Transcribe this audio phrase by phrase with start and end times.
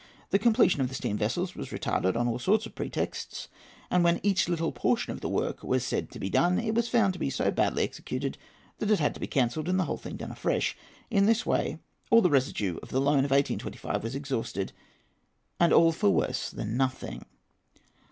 [0.31, 3.49] The completion of the steam vessels was retarded on all sorts of pretexts,
[3.91, 6.89] and when each little portion of the work was said to be done, it was
[6.89, 8.39] found to be so badly executed
[8.79, 10.75] that it had to be cancelled and the whole thing done afresh.
[11.11, 11.77] In this way
[12.09, 14.73] all the residue of the loan of 1825 was exhausted,
[15.59, 17.27] and all for worse than nothing.